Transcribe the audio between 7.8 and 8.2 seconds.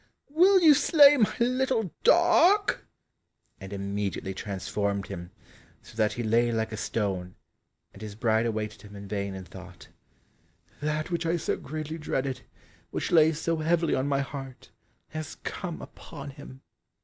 and his